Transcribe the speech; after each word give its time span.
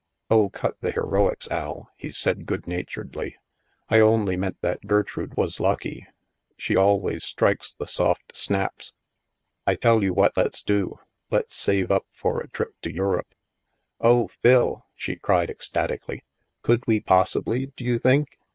"Oh, 0.31 0.49
cut 0.49 0.81
the 0.81 0.89
heroics, 0.89 1.47
Al," 1.51 1.91
he 1.95 2.09
said 2.11 2.47
good 2.47 2.65
naturedly, 2.65 3.37
"I 3.87 3.99
only 3.99 4.35
meant 4.35 4.57
that 4.61 4.81
Gertrude 4.87 5.37
was 5.37 5.59
lucky. 5.59 6.07
She 6.57 6.75
al 6.75 6.99
ways 6.99 7.23
strikes 7.23 7.71
the 7.73 7.85
soft 7.85 8.35
snaps. 8.35 8.93
I 9.67 9.75
tell 9.75 10.01
you 10.01 10.11
what 10.15 10.35
let's 10.35 10.63
do. 10.63 10.97
Let's 11.29 11.55
save 11.55 11.91
up 11.91 12.07
for 12.13 12.39
a 12.41 12.47
trip 12.49 12.73
to 12.81 12.91
Europe." 12.91 13.27
THE 13.99 14.07
MAELSTROM 14.07 14.21
159" 14.23 14.61
Oh, 14.71 14.73
Phil," 14.73 14.85
she 14.95 15.15
cried 15.19 15.51
ecstatically," 15.51 16.23
could 16.63 16.83
we 16.87 16.99
pos 16.99 17.33
sibly, 17.33 17.67
do 17.75 17.85
you 17.85 17.99
think? 17.99 18.39